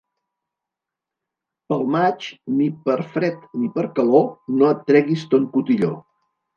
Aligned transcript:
Pel 1.67 1.85
maig, 1.97 2.31
ni 2.55 2.71
per 2.89 2.97
fred 3.13 3.47
ni 3.61 3.73
per 3.79 3.87
calor, 4.03 4.29
no 4.59 4.75
et 4.75 4.85
treguis 4.93 5.31
ton 5.33 5.51
cotilló. 5.57 5.97